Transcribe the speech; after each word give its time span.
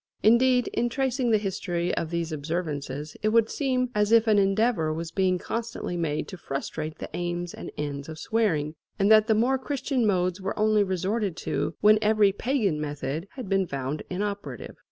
Indeed, 0.23 0.67
in 0.69 0.89
tracing 0.89 1.29
the 1.29 1.37
history 1.37 1.93
of 1.95 2.09
these 2.09 2.31
observances 2.31 3.15
it 3.21 3.29
would 3.29 3.51
seem 3.51 3.91
as 3.93 4.11
if 4.11 4.25
an 4.25 4.39
endeavour 4.39 4.91
was 4.91 5.11
being 5.11 5.37
constantly 5.37 5.95
made 5.95 6.27
to 6.29 6.37
frustrate 6.37 6.97
the 6.97 7.09
aims 7.13 7.53
and 7.53 7.69
ends 7.77 8.09
of 8.09 8.17
swearing, 8.17 8.73
and 8.97 9.11
that 9.11 9.27
the 9.27 9.35
more 9.35 9.59
Christian 9.59 10.07
modes 10.07 10.41
were 10.41 10.57
only 10.57 10.81
resorted 10.83 11.37
to 11.45 11.75
when 11.81 11.99
every 12.01 12.31
pagan 12.31 12.81
method 12.81 13.27
had 13.33 13.47
been 13.47 13.67
found 13.67 14.01
inoperative. 14.09 14.75